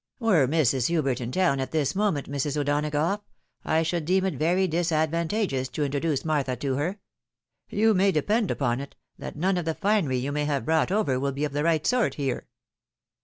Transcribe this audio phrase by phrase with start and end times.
[0.17, 0.87] Were Mrs.
[0.87, 2.57] Hubert in town at this moment, Mrs.
[2.57, 3.21] O'Donagough,
[3.63, 6.99] I should deem it very disadvan tageous to introduce Martha to her.
[7.69, 11.33] You may depend uponjt, that none of the finery you may have brought over will
[11.33, 12.45] be of the right sort here." 78 THE WIDOW
[13.03, 13.11] MAKKIED.